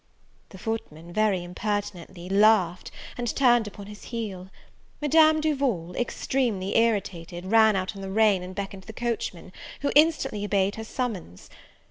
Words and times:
The 0.49 0.57
footman, 0.57 1.13
very 1.13 1.43
impertinently, 1.43 2.27
laughed 2.27 2.89
and 3.19 3.27
turned 3.35 3.67
upon 3.67 3.85
his 3.85 4.05
heel. 4.05 4.49
Madame 4.99 5.39
Duval, 5.39 5.95
extremely 5.95 6.75
irritated, 6.75 7.45
ran 7.45 7.75
out 7.75 7.93
in 7.93 8.01
the 8.01 8.09
rain, 8.09 8.41
and 8.41 8.55
beckoned 8.55 8.85
the 8.85 8.93
coachman, 8.93 9.53
who 9.81 9.91
instantly 9.95 10.43
obeyed 10.43 10.73
her 10.73 10.83
summons. 10.83 11.51